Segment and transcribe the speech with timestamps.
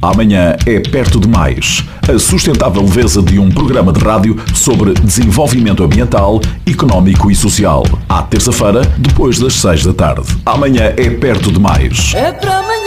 [0.00, 1.82] Amanhã é perto demais.
[2.08, 7.82] A sustentável leveza de um programa de rádio sobre desenvolvimento ambiental, económico e social.
[8.08, 10.28] À terça-feira, depois das seis da tarde.
[10.46, 12.14] Amanhã é perto demais.
[12.14, 12.78] É para amanhã.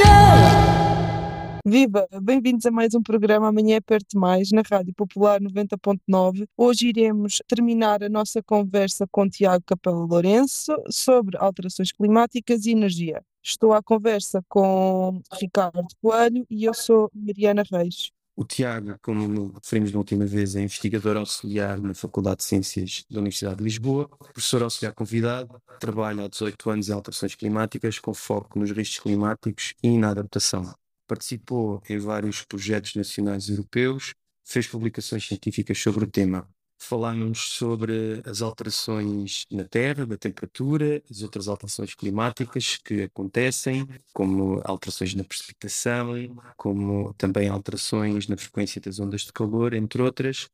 [1.67, 2.07] Viva!
[2.21, 6.47] Bem-vindos a mais um programa Amanhã é Perto Mais, na Rádio Popular 90.9.
[6.57, 13.21] Hoje iremos terminar a nossa conversa com Tiago Capela Lourenço sobre alterações climáticas e energia.
[13.43, 18.11] Estou à conversa com Ricardo Coelho e eu sou Mariana Reis.
[18.35, 23.19] O Tiago, como referimos na última vez, é investigador auxiliar na Faculdade de Ciências da
[23.19, 28.57] Universidade de Lisboa, professor auxiliar convidado, trabalha há 18 anos em alterações climáticas, com foco
[28.57, 30.73] nos riscos climáticos e na adaptação
[31.11, 34.13] participou em vários projetos nacionais e europeus,
[34.45, 36.47] fez publicações científicas sobre o tema.
[36.91, 44.61] Falámos sobre as alterações na Terra, da temperatura, as outras alterações climáticas que acontecem, como
[44.65, 50.49] alterações na precipitação, como também alterações na frequência das ondas de calor, entre outras.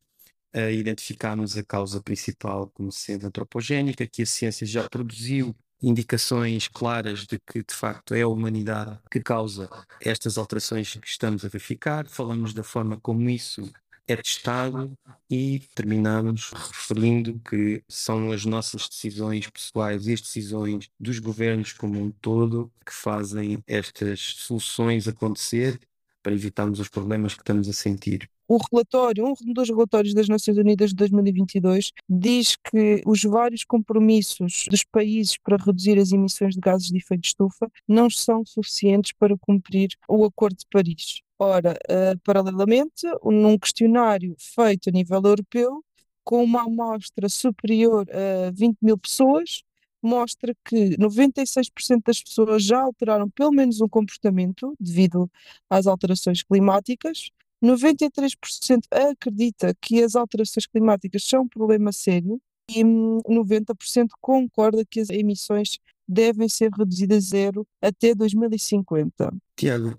[0.56, 7.26] Uh, identificámos a causa principal como sendo antropogénica, que a ciência já produziu indicações claras
[7.26, 9.68] de que de facto é a humanidade que causa
[10.00, 13.68] estas alterações que estamos a verificar, falamos da forma como isso
[14.08, 14.98] é testado
[15.30, 22.02] e terminamos referindo que são as nossas decisões pessoais e as decisões dos governos como
[22.02, 25.80] um todo que fazem estas soluções acontecer
[26.24, 28.30] para evitarmos os problemas que estamos a sentir.
[28.50, 34.66] O relatório, um dos relatórios das Nações Unidas de 2022, diz que os vários compromissos
[34.70, 39.12] dos países para reduzir as emissões de gases de efeito de estufa não são suficientes
[39.12, 41.22] para cumprir o Acordo de Paris.
[41.40, 45.84] Ora, uh, paralelamente, num questionário feito a nível europeu,
[46.24, 49.64] com uma amostra superior a 20 mil pessoas,
[50.02, 55.30] mostra que 96% das pessoas já alteraram pelo menos um comportamento devido
[55.70, 57.30] às alterações climáticas.
[57.64, 65.00] 93% acredita que as alterações climáticas são um problema sério e 90% hum, concorda que
[65.00, 69.34] as emissões devem ser reduzidas a zero até 2050.
[69.56, 69.96] Tiago,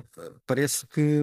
[0.46, 1.20] parece que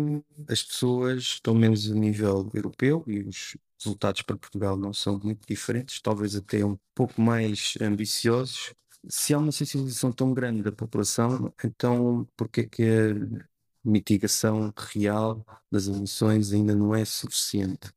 [0.47, 5.47] as pessoas, pelo menos a nível europeu, e os resultados para Portugal não são muito
[5.47, 8.74] diferentes, talvez até um pouco mais ambiciosos.
[9.07, 12.84] Se há uma sensibilização tão grande da população, então por que que
[13.84, 17.91] mitigação real das emissões ainda não é suficiente.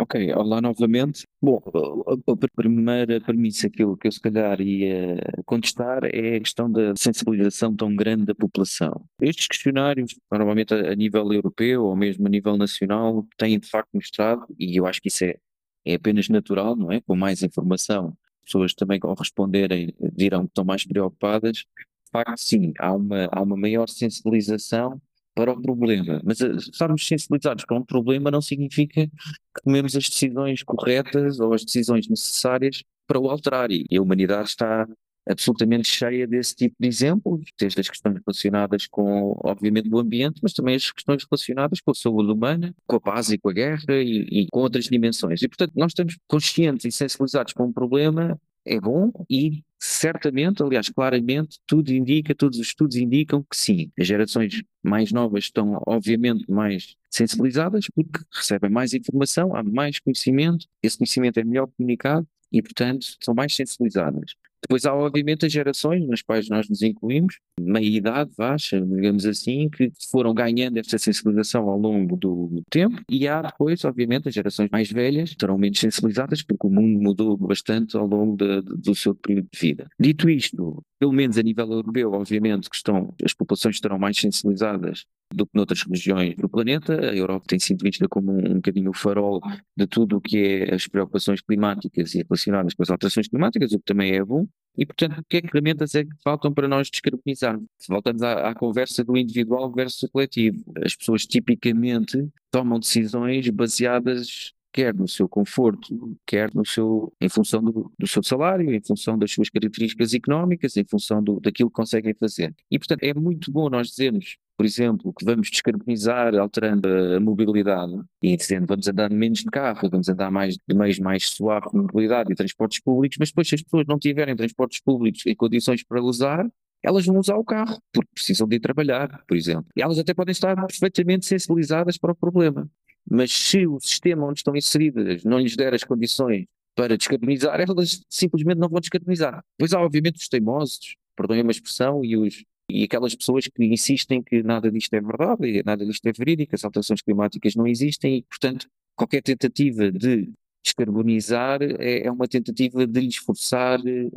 [0.00, 1.26] Ok, olá novamente.
[1.42, 1.60] Bom,
[2.08, 6.96] a primeira premissa que eu, que eu se calhar ia contestar é a questão da
[6.96, 9.04] sensibilização tão grande da população.
[9.20, 14.46] Estes questionários, normalmente a, nível europeu ou mesmo a nível nacional, têm de facto mostrado,
[14.58, 15.36] e eu acho que isso é,
[15.84, 17.02] é apenas natural, não é?
[17.02, 21.58] Com mais informação, pessoas também ao responderem dirão que estão mais preocupadas.
[21.58, 24.98] De facto, sim, há uma, há uma maior sensibilização
[25.34, 26.20] para o problema.
[26.24, 31.52] Mas eh, estarmos sensibilizados para um problema não significa que tomemos as decisões corretas ou
[31.52, 33.70] as decisões necessárias para o alterar.
[33.70, 34.86] E a humanidade está
[35.28, 40.52] absolutamente cheia desse tipo de exemplos, desde as questões relacionadas com, obviamente, o ambiente, mas
[40.52, 43.84] também as questões relacionadas com a saúde humana, com a paz e com a guerra
[43.90, 45.42] e, e com outras dimensões.
[45.42, 50.88] E, portanto, nós estamos conscientes e sensibilizados para um problema é bom e certamente, aliás,
[50.90, 56.44] claramente, tudo indica, todos os estudos indicam que sim, as gerações mais novas estão obviamente
[56.50, 62.60] mais sensibilizadas porque recebem mais informação, há mais conhecimento, esse conhecimento é melhor comunicado e,
[62.62, 64.34] portanto, são mais sensibilizadas.
[64.62, 69.90] Depois há, obviamente, as gerações nas quais nós nos incluímos, meia-idade, baixa, digamos assim, que
[70.10, 74.90] foram ganhando esta sensibilização ao longo do tempo, e há depois, obviamente, as gerações mais
[74.90, 79.14] velhas, estarão menos sensibilizadas, porque o mundo mudou bastante ao longo de, de, do seu
[79.14, 79.88] período de vida.
[79.98, 85.04] Dito isto, pelo menos a nível europeu, obviamente, que estão, as populações estarão mais sensibilizadas
[85.34, 86.94] do que noutras regiões do planeta.
[87.10, 89.40] A Europa tem sido vista como um, um bocadinho o farol
[89.76, 93.78] de tudo o que é as preocupações climáticas e relacionadas com as alterações climáticas, o
[93.78, 94.46] que também é bom.
[94.76, 97.66] E, portanto, que ferramentas é que faltam para nós descarbonizarmos?
[97.88, 100.64] Voltamos à, à, conversa do individual versus o coletivo.
[100.84, 107.62] As pessoas tipicamente tomam decisões baseadas quer no seu conforto, quer no seu, em função
[107.62, 111.74] do, do seu salário, em função das suas características económicas, em função do, daquilo que
[111.74, 112.54] conseguem fazer.
[112.70, 117.98] E, portanto, é muito bom nós dizermos por exemplo, que vamos descarbonizar alterando a mobilidade
[118.22, 121.78] e dizendo vamos andar menos de carro, vamos andar mais de meios mais suaves de
[121.78, 125.82] mobilidade e transportes públicos, mas depois se as pessoas não tiverem transportes públicos em condições
[125.82, 126.46] para usar,
[126.82, 129.64] elas vão usar o carro, porque precisam de ir trabalhar, por exemplo.
[129.74, 132.68] E elas até podem estar perfeitamente sensibilizadas para o problema.
[133.10, 138.02] Mas se o sistema onde estão inseridas não lhes der as condições para descarbonizar, elas
[138.10, 139.42] simplesmente não vão descarbonizar.
[139.58, 144.22] Pois há, obviamente, os teimosos, perdoem a expressão, e os E aquelas pessoas que insistem
[144.22, 148.22] que nada disto é verdade, nada disto é verídico, as alterações climáticas não existem e,
[148.22, 150.32] portanto, qualquer tentativa de
[150.62, 154.08] descarbonizar é, é uma tentativa de lhes forçar eh,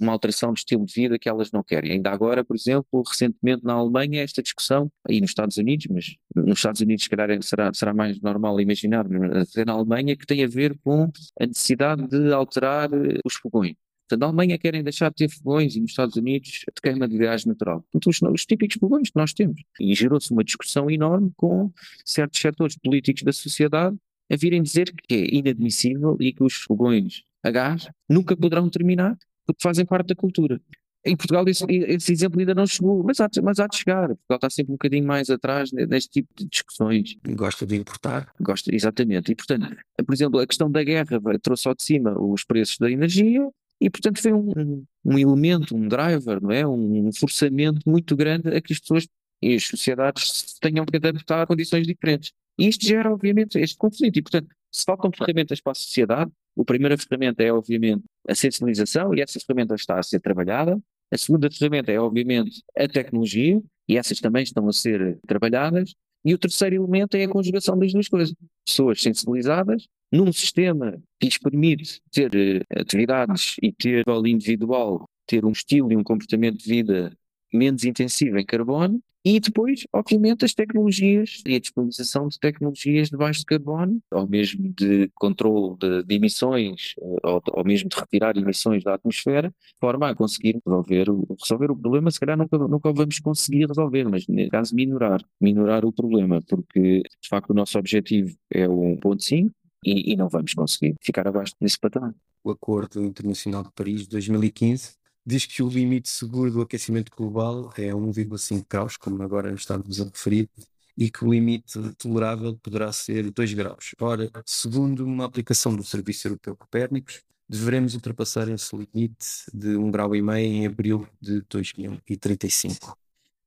[0.00, 1.92] uma alteração de estilo de vida que elas não querem.
[1.92, 6.58] Ainda agora, por exemplo, recentemente na Alemanha, esta discussão, aí nos Estados Unidos, mas nos
[6.58, 10.42] Estados Unidos, se calhar, é, será, será mais normal imaginar, mas na Alemanha, que tem
[10.44, 11.10] a ver com
[11.40, 13.74] a necessidade de alterar eh, os fogões.
[14.12, 17.16] Portanto, na Alemanha querem deixar de ter fogões e nos Estados Unidos de queima de
[17.16, 17.80] gás natural.
[17.90, 19.62] Portanto, os, os típicos fogões que nós temos.
[19.80, 21.72] E gerou-se uma discussão enorme com
[22.04, 23.96] certos setores políticos da sociedade
[24.30, 29.16] a virem dizer que é inadmissível e que os fogões a gás nunca poderão terminar
[29.46, 30.60] porque fazem parte da cultura.
[31.04, 34.08] Em Portugal esse, esse exemplo ainda não chegou, mas há, mas há de chegar.
[34.08, 37.16] Portugal está sempre um bocadinho mais atrás neste tipo de discussões.
[37.30, 38.30] Gosta de importar?
[38.40, 39.32] Gosta, exatamente.
[39.32, 39.74] E, portanto,
[40.06, 43.50] por exemplo, a questão da guerra trouxe ao de cima os preços da energia
[43.86, 46.66] e, portanto, foi um, um elemento, um driver, não é?
[46.66, 49.08] um forçamento muito grande a que as pessoas
[49.42, 52.32] e as sociedades tenham que adaptar a condições diferentes.
[52.56, 54.16] E isto gera, obviamente, este conflito.
[54.16, 59.12] E, portanto, se faltam ferramentas para a sociedade, a primeira ferramenta é, obviamente, a sensibilização,
[59.14, 60.80] e essa ferramenta está a ser trabalhada.
[61.10, 65.92] A segunda ferramenta é, obviamente, a tecnologia, e essas também estão a ser trabalhadas.
[66.24, 68.32] E o terceiro elemento é a conjugação das duas coisas.
[68.64, 75.44] Pessoas sensibilizadas, num sistema que lhes permite ter uh, atividades e ter, ao individual, ter
[75.44, 77.16] um estilo e um comportamento de vida
[77.52, 83.16] menos intensivo em carbono, e depois, obviamente, as tecnologias e a disponibilização de tecnologias de
[83.16, 88.36] baixo carbono, ou mesmo de controle de, de emissões, eh, ou, ou, mesmo de retirar
[88.36, 92.10] emissões da atmosfera, de forma a conseguir resolver o, resolver o problema.
[92.10, 97.02] Se calhar nunca, nunca vamos conseguir resolver, mas nesse caso minorar, minorar o problema, porque
[97.02, 99.52] de facto o nosso objetivo é o 1.5
[99.84, 102.14] e, e não vamos conseguir ficar abaixo desse patamar.
[102.44, 104.94] O Acordo Internacional de Paris de 2015
[105.24, 110.04] diz que o limite seguro do aquecimento global é 1,5 graus, como agora estamos a
[110.04, 110.48] referir,
[110.96, 113.94] e que o limite tolerável poderá ser 2 graus.
[114.00, 120.16] Ora, segundo uma aplicação do Serviço Europeu Copérnicos, deveremos ultrapassar esse limite de 1,5 grau
[120.16, 122.96] e meio em abril de 2035.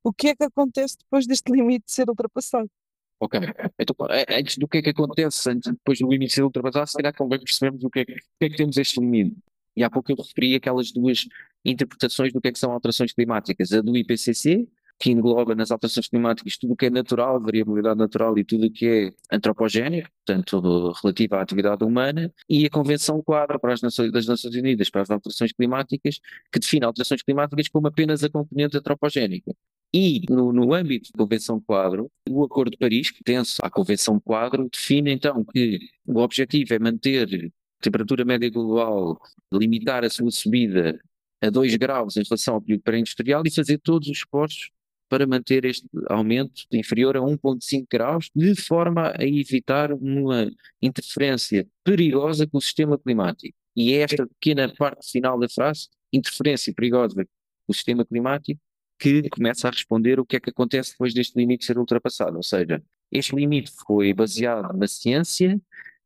[0.04, 2.70] O que é que acontece depois deste limite ser ultrapassado?
[3.20, 3.40] Ok,
[3.80, 3.96] então
[4.30, 7.40] antes do que é que acontece, antes, depois do limite ser ultrapassado, se calhar convém
[7.40, 9.38] percebermos o que é que, que, é que temos este limite.
[9.76, 11.28] E há pouco eu referi aquelas duas
[11.64, 13.72] interpretações do que é que são alterações climáticas.
[13.74, 14.68] A do IPCC,
[15.00, 18.72] que engloba nas alterações climáticas tudo o que é natural, variabilidade natural e tudo o
[18.72, 24.12] que é antropogénico, portanto relativo à atividade humana, e a Convenção Quadro para as Nações,
[24.12, 26.20] das Nações Unidas para as Alterações Climáticas,
[26.52, 29.54] que define alterações climáticas como apenas a componente antropogénica.
[29.98, 34.20] E, no, no âmbito da Convenção Quadro, o Acordo de Paris, que pertence à Convenção
[34.20, 37.50] Quadro, define então que o objetivo é manter
[37.80, 39.18] temperatura média global,
[39.54, 41.00] limitar a sua subida
[41.42, 44.70] a 2 graus em relação ao período pré-industrial e fazer todos os esforços
[45.08, 50.52] para manter este aumento inferior a 1,5 graus, de forma a evitar uma
[50.82, 53.56] interferência perigosa com o sistema climático.
[53.74, 58.60] E é esta pequena parte final da frase, interferência perigosa com o sistema climático,
[59.00, 62.38] que começa a responder o que é que acontece depois deste limite ser ultrapassado.
[62.38, 62.82] Ou seja,
[63.12, 65.60] este limite foi baseado na ciência,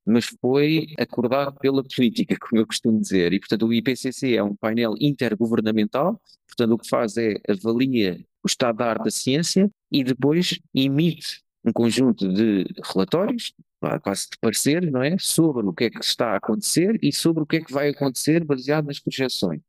[0.06, 3.34] mas foi acordado pela política, como eu costumo dizer.
[3.34, 8.48] E, portanto, o IPCC é um painel intergovernamental, portanto, o que faz é avalia o
[8.48, 13.54] estado da arte da ciência e depois emite um conjunto de relatórios,
[14.02, 15.18] quase de pareceres, não é?
[15.20, 17.90] Sobre o que é que está a acontecer e sobre o que é que vai
[17.90, 19.62] acontecer baseado nas projeções.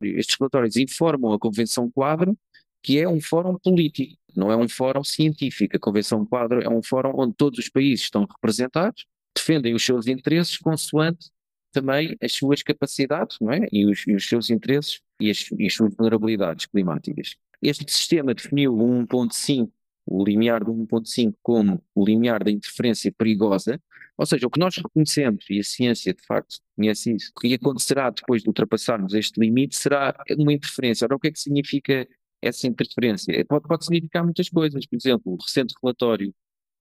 [0.00, 2.36] Estes relatórios informam a Convenção Quadro,
[2.84, 5.76] que é um fórum político, não é um fórum científico.
[5.76, 10.06] A Convenção Quadro é um fórum onde todos os países estão representados defendem os seus
[10.06, 11.30] interesses consoante
[11.72, 13.66] também as suas capacidades não é?
[13.72, 17.36] e, os, e os seus interesses e as, e as, suas vulnerabilidades climáticas.
[17.60, 19.70] Este sistema definiu o 1.5,
[20.06, 23.80] o limiar do 1.5 como o limiar da interferência perigosa,
[24.16, 27.54] ou seja, o que nós reconhecemos, e a ciência de facto conhece isso, o que
[27.54, 31.04] acontecerá depois de ultrapassarmos este limite será uma interferência.
[31.04, 32.06] Ora, o que é que significa
[32.46, 33.44] essa interferência?
[33.46, 36.34] Pode, pode significar muitas coisas, por exemplo, o recente relatório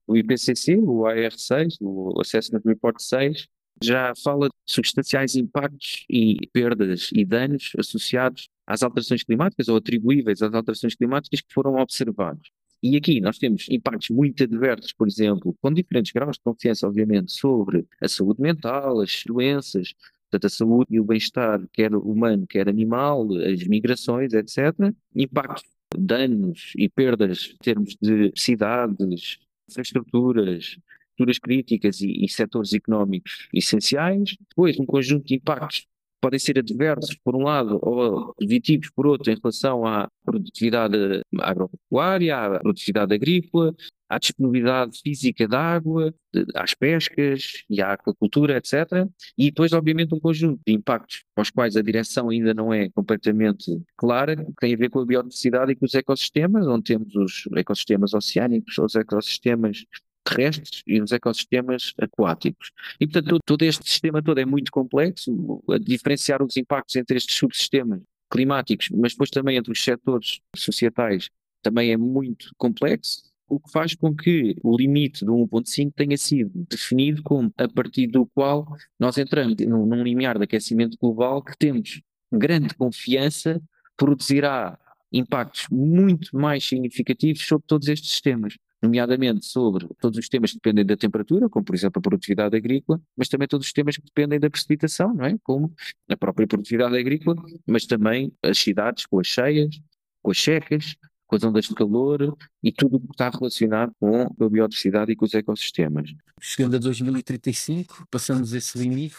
[0.07, 3.47] o IPCC, o AR6, o Assessment Report 6,
[3.81, 10.41] já fala de substanciais impactos e perdas e danos associados às alterações climáticas ou atribuíveis
[10.41, 12.51] às alterações climáticas que foram observados.
[12.81, 17.31] E aqui nós temos impactos muito adversos, por exemplo, com diferentes graus de confiança, obviamente,
[17.31, 19.93] sobre a saúde mental, as doenças,
[20.33, 24.73] portanto, a saúde e o bem-estar, quer humano, quer animal, as migrações, etc.
[25.15, 25.63] Impactos,
[25.95, 29.37] danos e perdas em termos de cidades,
[29.69, 30.77] infraestruturas,
[31.13, 35.85] infraestruturas críticas e, e setores económicos essenciais, depois um conjunto de impactos
[36.23, 40.95] podem ser adversos por um lado ou positivos por outro em relação à produtividade
[41.37, 43.75] agropecuária, à produtividade agrícola,
[44.07, 46.13] à disponibilidade física de água,
[46.55, 49.05] às pescas e à aquacultura, etc.
[49.37, 52.89] E depois, obviamente, um conjunto de impactos para os quais a direção ainda não é
[52.91, 57.13] completamente clara, que tem a ver com a biodiversidade e com os ecossistemas, onde temos
[57.15, 59.83] os ecossistemas oceânicos, os ecossistemas
[60.23, 62.71] terrestres e os ecossistemas aquáticos.
[62.99, 67.35] E, portanto, todo este sistema todo é muito complexo, a diferenciar os impactos entre estes
[67.35, 68.01] subsistemas
[68.31, 71.29] climáticos, mas depois também entre os setores societais,
[71.61, 76.51] também é muito complexo o que faz com que o limite do 1.5 tenha sido
[76.69, 78.65] definido como a partir do qual
[78.99, 82.01] nós entramos num, num limiar de aquecimento global que temos
[82.31, 83.61] grande confiança
[83.95, 84.77] produzirá
[85.11, 90.85] impactos muito mais significativos sobre todos estes sistemas, nomeadamente sobre todos os sistemas que dependem
[90.85, 94.39] da temperatura, como por exemplo a produtividade agrícola, mas também todos os sistemas que dependem
[94.39, 95.35] da precipitação, não é?
[95.41, 95.73] Como
[96.09, 99.79] a própria produtividade agrícola, mas também as cidades com as cheias,
[100.21, 104.23] com as secas, com as ondas de calor e tudo o que está relacionado com
[104.23, 106.13] a biodiversidade e com os ecossistemas.
[106.41, 109.15] Chegando a 2035, passamos esse limite,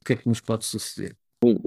[0.00, 1.14] o que é que nos pode suceder?
[1.42, 1.60] Bom,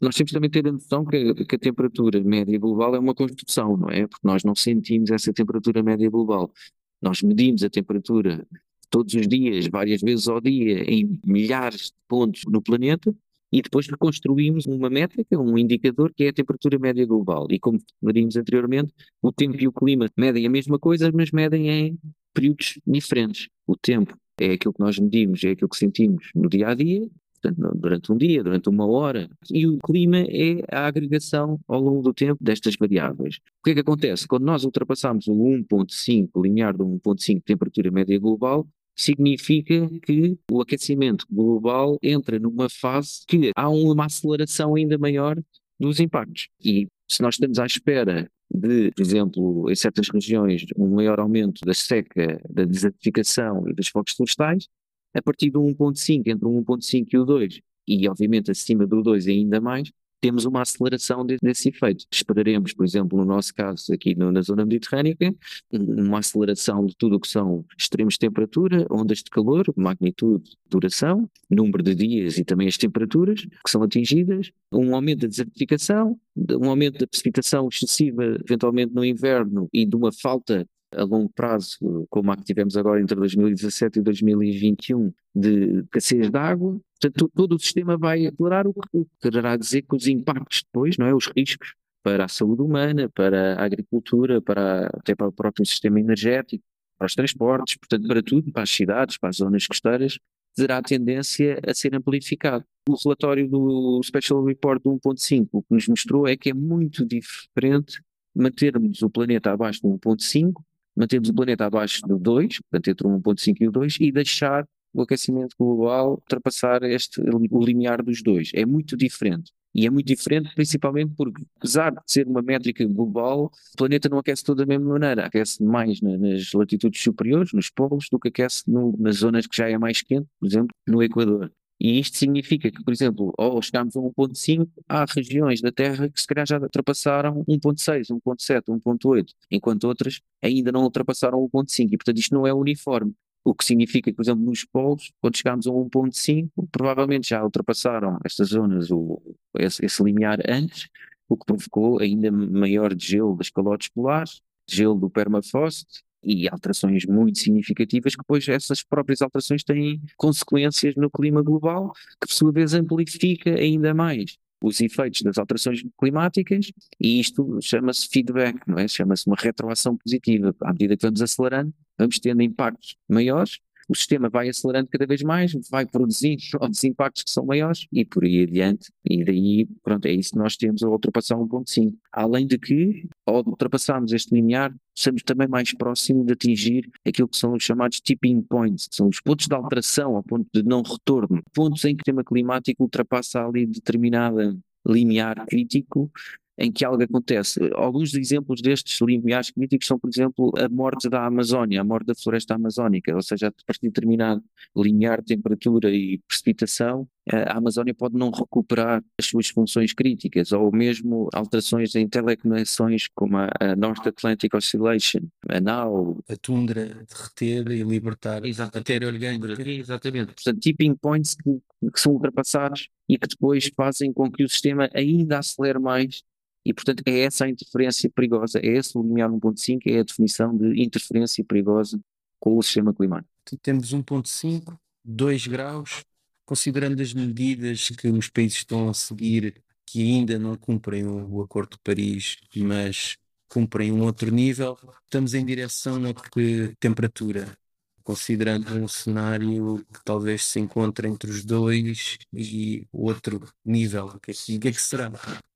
[0.00, 3.76] nós temos também ter a noção que, que, a temperatura média global é uma construção,
[3.76, 4.06] não é?
[4.06, 6.52] Porque nós não sentimos essa temperatura média global.
[7.00, 8.46] Nós medimos a temperatura
[8.90, 13.14] todos os dias, várias vezes ao dia, em milhares de pontos no planeta,
[13.50, 17.46] e depois reconstruímos uma métrica, um indicador que é a temperatura média global.
[17.50, 18.92] E como faríamos anteriormente,
[19.22, 21.98] o tempo e o clima medem a mesma coisa, mas medem em
[22.32, 23.48] períodos diferentes.
[23.66, 27.08] O tempo é aquilo que nós medimos, é aquilo que sentimos no dia a dia,
[27.44, 32.02] portanto, durante um dia, durante uma hora, e o clima é a agregação ao longo
[32.02, 33.36] do tempo destas variáveis.
[33.60, 34.26] O que é que acontece?
[34.26, 41.26] Quando nós ultrapassamos o 1.5, linear do 1.5 temperatura média global, significa que o aquecimento
[41.30, 45.36] global entra numa fase que há uma aceleração ainda maior
[45.78, 46.48] dos impactos.
[46.64, 51.60] E se nós estamos à espera de, por exemplo, em certas regiões, um maior aumento
[51.66, 54.68] da seca, da desertificação e dos focos florestais,
[55.14, 59.28] a partir do 1.5, entre o 1.5 e o 2, e obviamente acima do 2
[59.28, 59.90] ainda mais,
[60.24, 62.06] temos uma aceleração de, desse efeito.
[62.10, 65.34] Esperaremos, por exemplo, no nosso caso aqui na zona mediterrânica,
[65.70, 71.28] uma aceleração de tudo o que são extremos de temperatura, ondas de calor, magnitude, duração,
[71.50, 76.70] número de dias e também as temperaturas que são atingidas, um aumento da desertificação, um
[76.70, 80.66] aumento da precipitação excessiva, eventualmente no inverno, e de uma falta
[80.96, 86.38] a longo prazo, como a que tivemos agora entre 2017 e 2021, de escassez de
[86.38, 86.80] água.
[87.00, 91.06] Portanto, todo o sistema vai acelerar, o que quererá dizer que os impactos depois, não
[91.06, 91.14] é?
[91.14, 95.98] Os riscos para a saúde humana, para a agricultura, para, até para o próprio sistema
[95.98, 96.62] energético,
[96.98, 100.18] para os transportes, portanto, para tudo, para as cidades, para as zonas costeiras,
[100.54, 102.64] terá tendência a ser amplificado.
[102.88, 107.04] O relatório do Special Report do 1.5 o que nos mostrou é que é muito
[107.04, 108.00] diferente
[108.34, 110.62] mantermos o planeta abaixo do 1.5
[110.96, 114.66] mantermos o planeta abaixo do 2, portanto entre o 1.5 e o 2, e deixar
[114.92, 118.50] o aquecimento global ultrapassar este, o limiar dos dois.
[118.54, 119.52] É muito diferente.
[119.74, 124.18] E é muito diferente principalmente porque, apesar de ser uma métrica global, o planeta não
[124.18, 125.26] aquece toda da mesma maneira.
[125.26, 129.56] Aquece mais na, nas latitudes superiores, nos polos, do que aquece no, nas zonas que
[129.56, 131.50] já é mais quente, por exemplo, no Equador.
[131.84, 136.18] E isto significa que, por exemplo, ao chegarmos a 1.5, há regiões da Terra que
[136.18, 141.92] se calhar já ultrapassaram 1.6, 1.7, 1.8, enquanto outras ainda não ultrapassaram 1.5.
[141.92, 143.14] E, portanto, isto não é uniforme.
[143.44, 148.18] O que significa que, por exemplo, nos polos, quando chegarmos a 1.5, provavelmente já ultrapassaram
[148.24, 149.20] estas zonas, o,
[149.58, 150.88] esse, esse limiar antes,
[151.28, 157.38] o que provocou ainda maior gelo das calotes polares, gelo do permafrost, e alterações muito
[157.38, 162.74] significativas que depois essas próprias alterações têm consequências no clima global, que por sua vez
[162.74, 168.88] amplifica ainda mais os efeitos das alterações climáticas e isto chama-se feedback, não é?
[168.88, 170.54] Chama-se uma retroação positiva.
[170.62, 175.22] À medida que vamos acelerando, vamos tendo impactos maiores o sistema vai acelerando cada vez
[175.22, 178.90] mais, vai produzindo novos impactos que são maiores e por aí adiante.
[179.04, 181.94] E daí, pronto, é isso que nós temos a ultrapassar 1.5.
[182.12, 187.36] Além de que, ao ultrapassarmos este limiar, estamos também mais próximos de atingir aquilo que
[187.36, 190.82] são os chamados tipping points, que são os pontos de alteração, ao ponto de não
[190.82, 196.10] retorno, pontos em que o tema climático ultrapassa ali determinada limiar crítico
[196.56, 197.58] em que algo acontece.
[197.74, 202.14] Alguns exemplos destes limiares críticos são, por exemplo, a morte da Amazónia, a morte da
[202.14, 204.42] floresta amazónica, ou seja, a partir de determinado
[204.76, 210.70] limiar de temperatura e precipitação, a Amazónia pode não recuperar as suas funções críticas, ou
[210.70, 216.22] mesmo alterações em telecomunicações como a, a North Atlantic Oscillation, a NOW.
[216.28, 218.76] A tundra derreter e libertar Exatamente.
[218.76, 219.62] matéria orgânica.
[219.68, 220.34] Exatamente.
[220.34, 224.90] Portanto, tipping points que, que são ultrapassados e que depois fazem com que o sistema
[224.92, 226.22] ainda acelere mais
[226.64, 230.56] e, portanto, é essa a interferência perigosa, é esse o limiar 1.5, é a definição
[230.56, 232.00] de interferência perigosa
[232.40, 233.30] com o sistema climático.
[233.62, 236.04] Temos 1.5, 2 graus,
[236.44, 241.72] considerando as medidas que os países estão a seguir, que ainda não cumprem o, Acordo
[241.72, 243.16] de Paris, mas
[243.48, 247.56] cumprem um outro nível, estamos em direção a que temperatura?
[248.02, 254.30] Considerando um cenário que talvez se encontre entre os dois e outro nível, o que,
[254.32, 255.10] é que- o que é que será?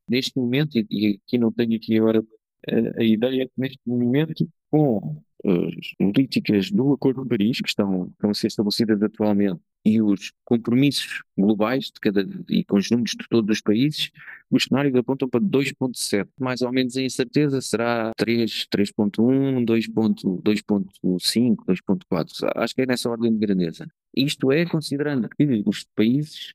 [0.08, 2.24] Neste momento, e- aqui não tenho aqui agora
[2.68, 8.08] a, a ideia, que neste momento, com as políticas do Acordo de Paris, que estão,
[8.08, 13.56] estão a ser estabelecidas atualmente, e os compromissos globais de cada, e conjuntos de todos
[13.56, 14.10] os países,
[14.50, 22.50] os cenários apontam para 2.7, mais ou menos a incerteza será 3, 3.1, 2.5, 2.4,
[22.56, 23.86] acho que é nessa ordem de grandeza.
[24.14, 26.52] Isto é considerando que os países,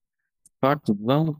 [0.63, 1.35] facto, vão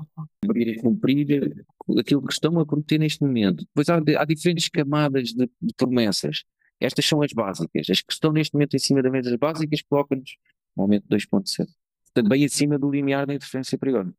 [0.81, 1.65] cumprir,
[1.97, 3.65] aquilo que estão a prometer neste momento.
[3.65, 6.43] Depois há, há diferentes camadas de, de promessas.
[6.79, 7.89] Estas são as básicas.
[7.89, 10.35] As que estão neste momento em cima da mesa, as básicas, colocam-nos
[10.75, 11.67] um aumento de 2.7.
[12.13, 14.13] Portanto, bem acima do limiar da interferência perigosa.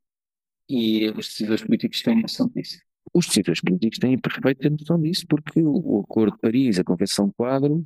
[0.69, 2.79] E os decisores políticos têm noção disso.
[3.13, 7.85] Os decisores políticos têm perfeita noção disso, porque o Acordo de Paris, a Convenção Quadro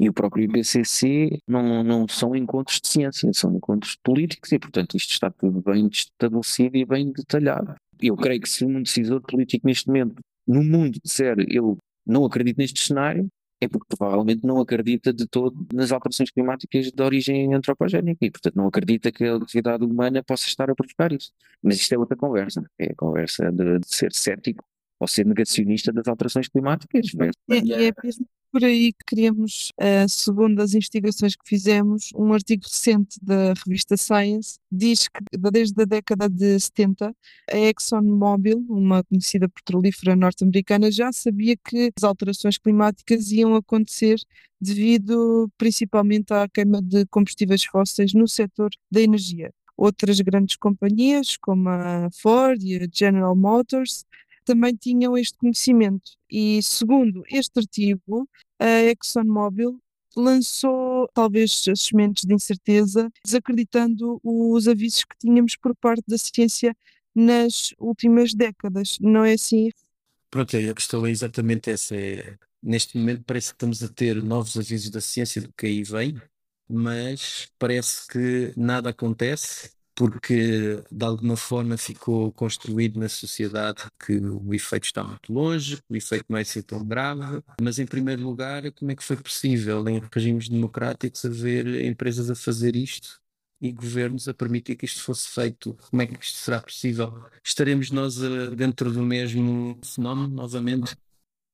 [0.00, 4.96] e o próprio IPCC não, não são encontros de ciência, são encontros políticos e, portanto,
[4.96, 7.74] isto está tudo bem estabelecido e bem detalhado.
[8.00, 10.14] Eu creio que se um decisor político neste momento,
[10.48, 11.76] no mundo, disser eu
[12.06, 13.28] não acredito neste cenário,
[13.60, 18.56] é porque provavelmente não acredita de todo nas alterações climáticas de origem antropogénica e, portanto,
[18.56, 21.30] não acredita que a atividade humana possa estar a provocar isso.
[21.62, 24.64] Mas isto é outra conversa, é a conversa de, de ser cético
[25.00, 27.06] ou ser negacionista das alterações climáticas.
[27.48, 32.32] É, e é mesmo por aí que queríamos, uh, segundo as investigações que fizemos, um
[32.32, 37.14] artigo recente da revista Science diz que desde a década de 70
[37.50, 44.20] a ExxonMobil, uma conhecida petrolífera norte-americana, já sabia que as alterações climáticas iam acontecer
[44.60, 49.52] devido principalmente à queima de combustíveis fósseis no setor da energia.
[49.76, 54.04] Outras grandes companhias, como a Ford e a General Motors,
[54.44, 56.12] também tinham este conhecimento.
[56.30, 59.80] E segundo este artigo, a ExxonMobil
[60.16, 66.76] lançou talvez as sementes de incerteza, desacreditando os avisos que tínhamos por parte da ciência
[67.14, 68.98] nas últimas décadas.
[69.00, 69.70] Não é assim?
[70.30, 71.96] Pronto, a questão é exatamente essa.
[71.96, 75.82] É, neste momento parece que estamos a ter novos avisos da ciência do que aí
[75.82, 76.20] vem,
[76.68, 84.54] mas parece que nada acontece porque de alguma forma ficou construído na sociedade que o
[84.54, 88.22] efeito está muito longe, que o efeito não é ser tão grave, mas em primeiro
[88.22, 93.20] lugar, como é que foi possível em regimes democráticos haver empresas a fazer isto
[93.60, 95.76] e governos a permitir que isto fosse feito?
[95.90, 97.22] Como é que isto será possível?
[97.44, 98.16] Estaremos nós
[98.56, 100.96] dentro do mesmo fenómeno novamente?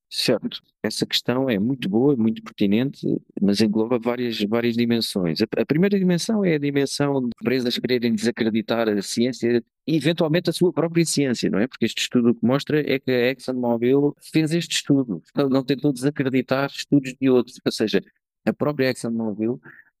[0.09, 3.05] Certo, essa questão é muito boa, muito pertinente,
[3.41, 5.41] mas engloba várias, várias dimensões.
[5.41, 10.49] A, a, primeira dimensão é a dimensão de empresas quererem desacreditar a ciência e eventualmente
[10.49, 11.67] a sua própria ciência, não é?
[11.67, 15.91] Porque este estudo que mostra é que a ExxonMobil fez este estudo, não, não tentou
[15.91, 18.01] desacreditar estudos de outros, ou seja,
[18.45, 19.59] a própria ExxonMobil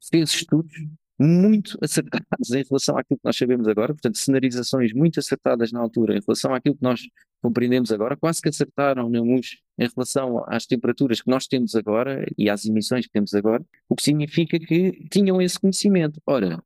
[0.09, 0.73] fez estudos
[1.19, 6.17] muito acertados em relação àquilo que nós sabemos agora, portanto, cenarizações muito acertadas na altura
[6.17, 7.01] em relação àquilo que nós
[7.41, 12.25] compreendemos agora, quase que acertaram na MUS em relação às temperaturas que nós temos agora
[12.37, 16.21] e às emissões que temos agora, o que significa que tinham esse conhecimento.
[16.25, 16.61] Ora,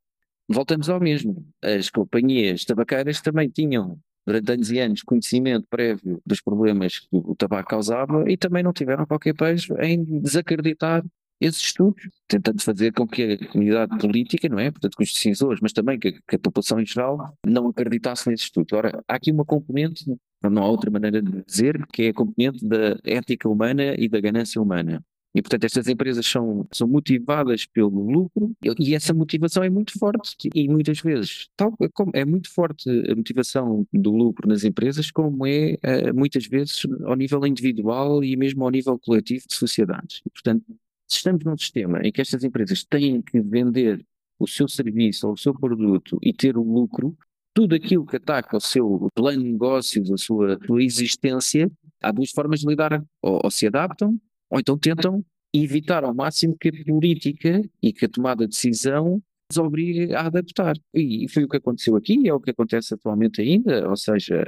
[0.48, 6.40] voltamos ao mesmo, as companhias tabaqueiras também tinham durante anos e anos conhecimento prévio dos
[6.40, 11.04] problemas que o tabaco causava e também não tiveram qualquer pejo em desacreditar
[11.40, 14.70] esses estudos, tentando fazer com que a comunidade política, não é?
[14.70, 18.44] Portanto, com os decisores, mas também que, que a população em geral não acreditasse nesse
[18.44, 18.76] estudo.
[18.76, 20.04] Ora, há aqui uma componente,
[20.50, 24.20] não há outra maneira de dizer, que é a componente da ética humana e da
[24.20, 25.04] ganância humana.
[25.34, 30.50] E, portanto, estas empresas são, são motivadas pelo lucro e essa motivação é muito forte.
[30.54, 35.46] E muitas vezes, tal como é muito forte a motivação do lucro nas empresas, como
[35.46, 35.78] é
[36.12, 40.20] muitas vezes ao nível individual e mesmo ao nível coletivo de sociedades.
[40.26, 40.64] E, portanto,
[41.08, 44.04] se estamos num sistema em que estas empresas têm que vender
[44.38, 47.16] o seu serviço ou o seu produto e ter o lucro,
[47.54, 51.70] tudo aquilo que ataca o seu plano de negócios, a sua, a sua existência,
[52.02, 54.18] há duas formas de lidar, ou, ou se adaptam,
[54.50, 59.22] ou então tentam evitar ao máximo que a política e que a tomada de decisão
[59.50, 60.74] nos obriga a adaptar.
[60.94, 64.44] E foi o que aconteceu aqui, é o que acontece atualmente ainda, ou seja...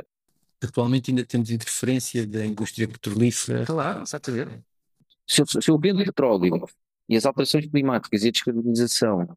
[0.63, 3.67] Atualmente ainda temos interferência da indústria petrolífera.
[3.67, 4.63] Claro, exatamente.
[5.27, 6.65] Se eu, se eu vendo petróleo
[7.07, 9.29] e as alterações climáticas e a descarbonização,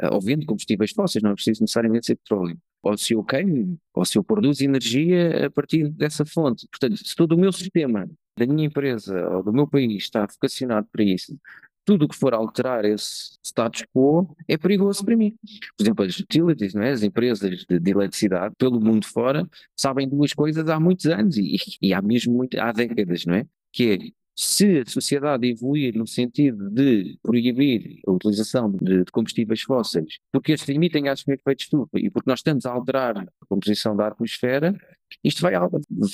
[0.00, 3.78] eh, ou vendo combustíveis fósseis, não é preciso necessariamente ser petróleo, ou se eu queimo,
[3.94, 6.68] ou se eu produzo energia a partir dessa fonte.
[6.68, 10.86] Portanto, se todo o meu sistema da minha empresa ou do meu país está vocacionado
[10.92, 11.38] para isso,
[11.84, 15.36] tudo o que for alterar esse status quo é perigoso para mim.
[15.76, 16.90] Por exemplo, as utilities, não é?
[16.90, 21.56] as empresas de, de eletricidade pelo mundo fora sabem duas coisas há muitos anos e,
[21.80, 23.46] e há mesmo muito, há décadas, não é?
[23.72, 23.98] Que é
[24.36, 30.68] se a sociedade evoluir no sentido de proibir a utilização de, combustíveis fósseis, porque estes
[30.68, 34.76] emitem gases com efeito estufa e porque nós estamos a alterar a composição da atmosfera,
[35.22, 35.54] isto vai,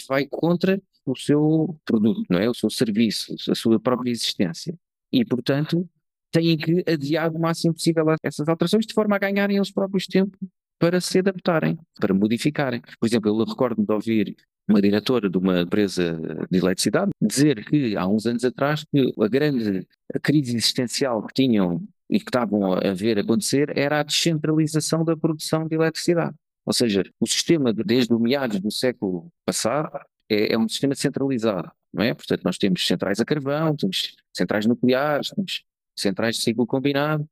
[0.09, 2.49] vai contra o seu produto, não é?
[2.49, 4.75] O seu serviço, a sua própria existência.
[5.11, 5.89] E, portanto,
[6.31, 10.37] têm que adiar o máximo possível essas alterações de forma a ganharem eles próprios tempo
[10.79, 12.81] para se adaptarem, para modificarem.
[12.99, 14.37] Por exemplo, eu recordo-me de ouvir
[14.71, 16.19] uma diretora de uma empresa
[16.51, 19.87] de eletricidade dizer que há uns anos atrás que a grande
[20.23, 25.67] crise existencial que tinham e que estavam a ver acontecer era a descentralização da produção
[25.67, 26.35] de eletricidade.
[26.65, 31.71] Ou seja, o sistema desde o meados do século passado é, é um sistema centralizado,
[31.93, 32.15] não é?
[32.15, 35.65] Portanto, nós temos centrais a carvão, temos centrais nucleares, temos
[35.97, 37.29] centrais de ciclo combinado,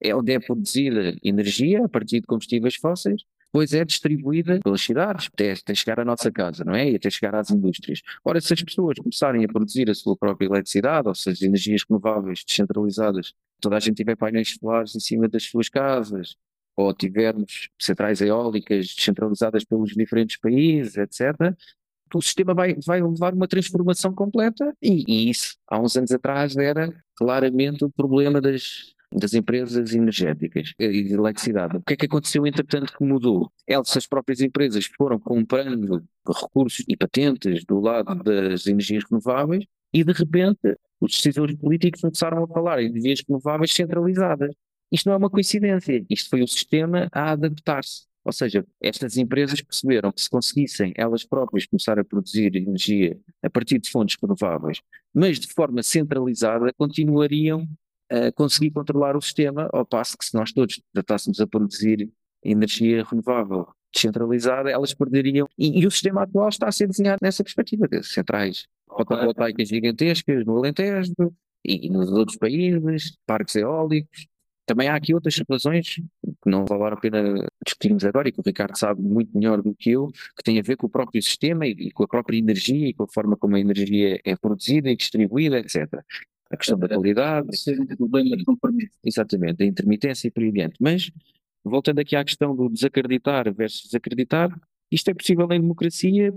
[0.00, 3.22] é onde é produzida energia a partir de combustíveis fósseis
[3.52, 6.90] depois é distribuída pelas cidades, até, até chegar à nossa casa, não é?
[6.90, 8.00] E até chegar às indústrias.
[8.24, 12.42] Ora, se as pessoas começarem a produzir a sua própria eletricidade, ou seja, energias renováveis
[12.42, 16.34] descentralizadas, toda a gente tiver painéis solares em cima das suas casas,
[16.74, 21.54] ou tivermos centrais eólicas descentralizadas pelos diferentes países, etc.,
[22.14, 26.56] o sistema vai, vai levar uma transformação completa e, e, isso, há uns anos atrás,
[26.56, 31.76] era claramente o problema das, das empresas energéticas e de eletricidade.
[31.76, 33.50] O que é que aconteceu entretanto que mudou?
[33.66, 40.02] Elas, as próprias empresas foram comprando recursos e patentes do lado das energias renováveis e
[40.04, 44.54] de repente os decisores políticos começaram a falar em energias renováveis centralizadas.
[44.90, 48.06] Isto não é uma coincidência, isto foi o sistema a adaptar-se.
[48.24, 53.50] Ou seja, estas empresas perceberam que se conseguissem elas próprias começar a produzir energia a
[53.50, 54.80] partir de fontes renováveis,
[55.12, 57.66] mas de forma centralizada, continuariam
[58.34, 62.10] conseguir controlar o sistema, ao passo que se nós todos tratássemos a produzir
[62.44, 65.46] energia renovável descentralizada, elas perderiam.
[65.58, 70.44] E, e, o sistema atual está a ser desenhado nessa perspectiva, de centrais fotovoltaicas gigantescas
[70.44, 71.12] no Alentejo
[71.64, 74.26] e, e nos outros países, parques eólicos.
[74.64, 78.44] Também há aqui outras situações que não vale a pena discutirmos agora e que o
[78.44, 81.66] Ricardo sabe muito melhor do que eu, que tem a ver com o próprio sistema
[81.66, 84.88] e, e com a própria energia e com a forma como a energia é produzida
[84.88, 86.02] e distribuída, etc
[86.52, 87.56] a questão da qualidade.
[87.56, 88.92] Ser um problema de compromisso.
[89.02, 90.76] Exatamente, da intermitência e por aí diante.
[90.78, 91.10] Mas,
[91.64, 94.54] voltando aqui à questão do desacreditar versus desacreditar,
[94.90, 96.32] isto é possível em democracia,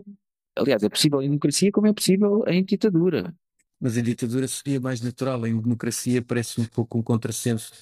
[0.56, 3.36] aliás, é possível em democracia como é possível em ditadura.
[3.80, 7.74] Mas em ditadura seria mais natural, em democracia parece um pouco um contrassenso.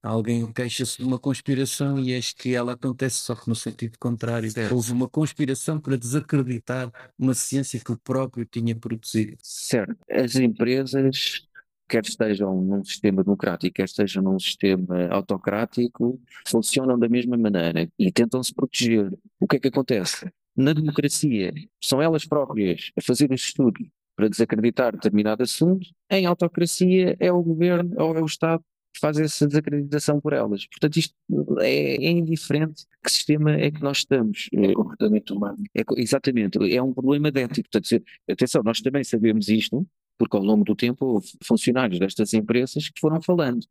[0.00, 4.50] Alguém queixa-se de uma conspiração e acho que ela acontece só que no sentido contrário.
[4.50, 4.74] Certo.
[4.74, 9.36] Houve uma conspiração para desacreditar uma ciência que o próprio tinha produzido.
[9.40, 9.96] Certo.
[10.10, 11.46] As empresas
[11.92, 18.10] quer estejam num sistema democrático, quer estejam num sistema autocrático, funcionam da mesma maneira e
[18.10, 19.12] tentam se proteger.
[19.38, 20.26] O que é que acontece?
[20.56, 21.52] Na democracia,
[21.82, 27.42] são elas próprias a fazer os estudos para desacreditar determinado assunto, em autocracia é o
[27.42, 30.66] governo ou é o Estado que faz essa desacreditação por elas.
[30.66, 31.14] Portanto, isto
[31.60, 34.48] é, é indiferente que sistema é que nós estamos.
[34.52, 35.58] É comportamento humano.
[35.74, 37.68] É, exatamente, é um problema de ética.
[37.70, 39.86] Portanto, atenção, nós também sabemos isto,
[40.18, 43.66] porque ao longo do tempo houve funcionários destas empresas que foram falando.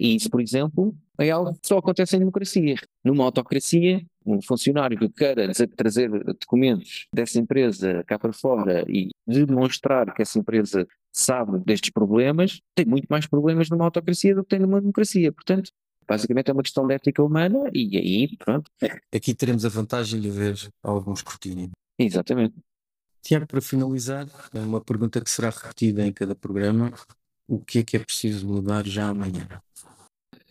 [0.00, 2.74] E isso, por exemplo, é algo que só acontece em democracia.
[3.04, 10.12] Numa autocracia, um funcionário que queira trazer documentos dessa empresa cá para fora e demonstrar
[10.12, 14.58] que essa empresa sabe destes problemas, tem muito mais problemas numa autocracia do que tem
[14.58, 15.30] numa democracia.
[15.30, 15.70] Portanto,
[16.08, 18.70] basicamente é uma questão de ética humana e aí, pronto.
[19.14, 21.70] Aqui teremos a vantagem de haver algum escrutínio.
[21.98, 22.54] Exatamente.
[23.22, 26.92] Tiago, para finalizar, é uma pergunta que será repetida em cada programa:
[27.46, 29.46] o que é que é preciso mudar já amanhã?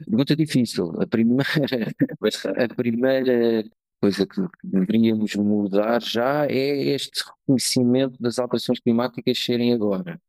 [0.05, 0.89] Pergunta difícil.
[1.01, 1.43] A primeira,
[2.63, 3.69] a primeira
[4.01, 10.19] coisa que deveríamos mudar já é este reconhecimento das alterações climáticas serem agora,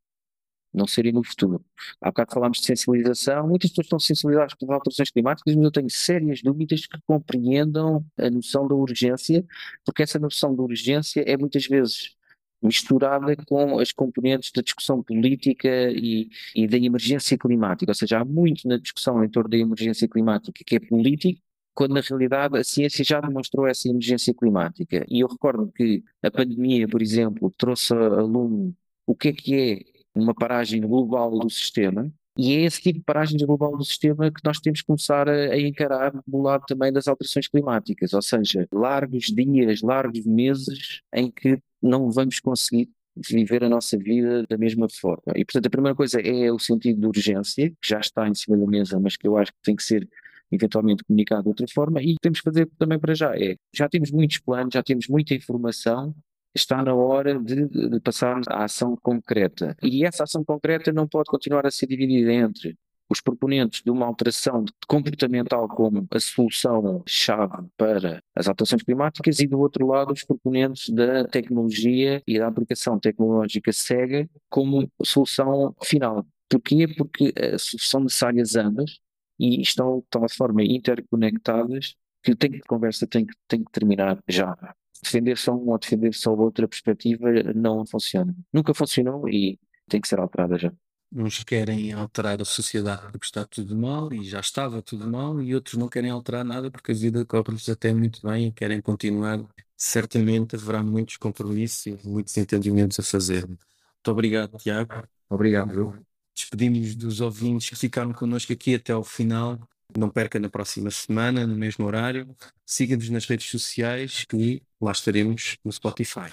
[0.74, 1.64] não serem no futuro.
[2.00, 5.70] Há bocado falámos de sensibilização, muitas pessoas estão sensibilizadas com as alterações climáticas, mas eu
[5.70, 9.44] tenho sérias dúvidas que compreendam a noção da urgência,
[9.86, 12.16] porque essa noção da urgência é muitas vezes
[12.62, 17.90] misturada com as componentes da discussão política e, e da emergência climática.
[17.90, 21.40] Ou seja, há muito na discussão em torno da emergência climática que é político,
[21.74, 25.04] quando na realidade a ciência já demonstrou essa emergência climática.
[25.08, 28.74] E eu recordo que a pandemia, por exemplo, trouxe a lume
[29.06, 29.80] o que é que é
[30.14, 34.40] uma paragem global do sistema, e é esse tipo de paragem global do sistema que
[34.44, 38.66] nós temos que começar a, a, encarar do lado também das alterações climáticas, ou seja,
[38.72, 44.88] largos dias, largos meses em que não vamos conseguir viver a nossa vida da mesma
[44.88, 45.32] forma.
[45.36, 48.56] E portanto a primeira coisa é o sentido de urgência, que já está em cima
[48.56, 50.08] da mesa, mas que eu acho que tem que ser
[50.50, 54.10] eventualmente comunicado de outra forma e temos que fazer também para já é, já temos
[54.10, 56.14] muitos planos, já temos muita informação,
[56.54, 59.74] está na hora de, de passarmos à ação concreta.
[59.82, 62.76] E essa ação concreta não pode continuar a ser dividida entre
[63.12, 69.60] os proponentes de uma alteração comportamental como a solução-chave para as alterações climáticas e, do
[69.60, 76.26] outro lado, os proponentes da tecnologia e da aplicação tecnológica cega como solução final.
[76.48, 76.88] Porquê?
[76.88, 78.98] Porque são necessárias ambas
[79.38, 84.18] e estão de tal forma interconectadas que tem que conversa tem que, tem que terminar
[84.28, 84.56] já
[85.02, 88.34] defender só um ou defender só outra perspectiva não funciona.
[88.52, 90.72] Nunca funcionou e tem que ser alterada já.
[91.14, 95.54] Uns querem alterar a sociedade porque está tudo mal e já estava tudo mal, e
[95.54, 99.38] outros não querem alterar nada porque a vida corre-lhes até muito bem e querem continuar.
[99.76, 103.46] Certamente haverá muitos compromissos e muitos entendimentos a fazer.
[103.46, 103.60] Muito
[104.06, 105.06] obrigado, Tiago.
[105.28, 106.02] Obrigado.
[106.34, 109.58] Despedimos dos ouvintes que ficaram connosco aqui até ao final.
[109.94, 112.34] Não perca na próxima semana, no mesmo horário.
[112.64, 116.32] Siga-nos nas redes sociais e lá estaremos no Spotify.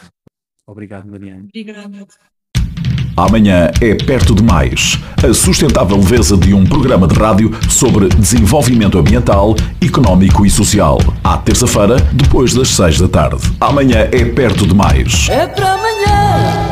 [0.65, 1.43] Obrigado, Mariana.
[1.49, 2.07] Obrigada.
[3.19, 4.97] Amanhã é perto demais.
[5.21, 10.99] A sustentável leveza de um programa de rádio sobre desenvolvimento ambiental, económico e social.
[11.21, 13.41] À terça-feira, depois das seis da tarde.
[13.59, 15.27] Amanhã é perto demais.
[15.29, 16.68] É para amanhã.